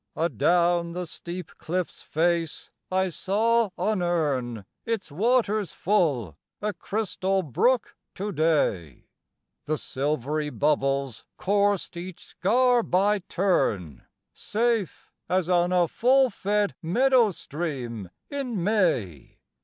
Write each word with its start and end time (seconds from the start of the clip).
IV. 0.17 0.23
Adown 0.31 0.93
the 0.93 1.05
steep 1.05 1.51
cliff's 1.59 2.01
face 2.01 2.71
I 2.91 3.09
saw 3.09 3.69
unurn 3.77 4.65
Its 4.83 5.11
waters 5.11 5.73
full, 5.73 6.39
a 6.59 6.73
crystal 6.73 7.43
brook 7.43 7.95
to 8.15 8.31
day; 8.31 9.05
The 9.65 9.77
silvery 9.77 10.49
bubbles 10.49 11.23
coursed 11.37 11.95
each 11.97 12.25
scar 12.25 12.81
by 12.81 13.19
turn, 13.29 14.03
Safe 14.33 15.11
as 15.29 15.47
on 15.47 15.71
a 15.71 15.87
full 15.87 16.31
fed 16.31 16.73
meadow 16.81 17.29
stream 17.29 18.09
in 18.31 18.63
May. 18.63 19.37